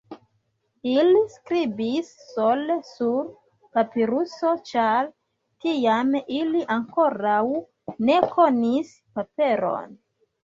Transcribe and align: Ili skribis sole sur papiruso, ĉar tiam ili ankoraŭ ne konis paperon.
Ili 0.91 1.19
skribis 1.33 2.07
sole 2.29 2.77
sur 2.91 3.27
papiruso, 3.77 4.53
ĉar 4.71 5.11
tiam 5.65 6.09
ili 6.39 6.63
ankoraŭ 6.79 7.39
ne 8.11 8.17
konis 8.33 8.91
paperon. 9.19 9.95